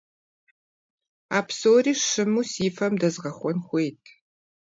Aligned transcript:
А 1.37 1.39
псори 1.47 1.93
щыму 2.09 2.41
си 2.51 2.67
фэм 2.75 2.93
дэзгъэхуэн 3.01 3.57
хуейт. 3.65 4.01